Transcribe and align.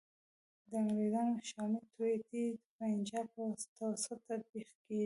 د 0.69 0.71
انګریزانو 0.83 1.35
شومي 1.49 1.81
توطیې 1.93 2.45
د 2.57 2.61
پنجاب 2.77 3.25
په 3.35 3.43
توسط 3.77 4.19
تطبیق 4.27 4.67
کیږي. 4.83 4.99